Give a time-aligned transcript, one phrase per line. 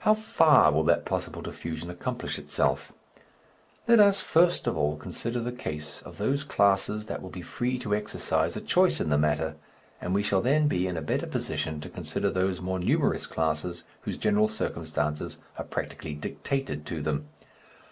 [0.00, 2.92] How far will that possible diffusion accomplish itself?
[3.86, 7.78] Let us first of all consider the case of those classes that will be free
[7.78, 9.54] to exercise a choice in the matter,
[10.00, 13.84] and we shall then be in a better position to consider those more numerous classes
[14.00, 17.28] whose general circumstances are practically dictated to them.